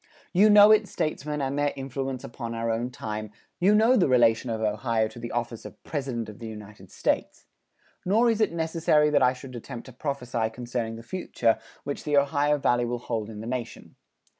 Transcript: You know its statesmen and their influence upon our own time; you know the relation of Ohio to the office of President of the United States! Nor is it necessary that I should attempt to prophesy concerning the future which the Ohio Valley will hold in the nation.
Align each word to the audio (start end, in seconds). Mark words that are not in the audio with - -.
You 0.33 0.49
know 0.49 0.71
its 0.71 0.89
statesmen 0.89 1.43
and 1.43 1.59
their 1.59 1.73
influence 1.75 2.23
upon 2.23 2.55
our 2.55 2.71
own 2.71 2.89
time; 2.89 3.29
you 3.59 3.75
know 3.75 3.95
the 3.95 4.07
relation 4.09 4.49
of 4.49 4.59
Ohio 4.59 5.07
to 5.07 5.19
the 5.19 5.29
office 5.31 5.63
of 5.63 5.83
President 5.83 6.27
of 6.27 6.39
the 6.39 6.47
United 6.47 6.89
States! 6.89 7.45
Nor 8.03 8.31
is 8.31 8.41
it 8.41 8.51
necessary 8.51 9.11
that 9.11 9.21
I 9.21 9.33
should 9.33 9.55
attempt 9.55 9.85
to 9.85 9.93
prophesy 9.93 10.49
concerning 10.49 10.95
the 10.95 11.03
future 11.03 11.59
which 11.83 12.03
the 12.03 12.17
Ohio 12.17 12.57
Valley 12.57 12.83
will 12.85 12.97
hold 12.97 13.29
in 13.29 13.41
the 13.41 13.45
nation. 13.47 13.95